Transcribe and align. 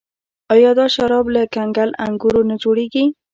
آیا 0.53 0.71
دا 0.79 0.85
شراب 0.95 1.25
له 1.35 1.41
کنګل 1.55 1.89
انګورو 2.05 2.41
نه 2.49 2.55
جوړیږي؟ 2.63 3.05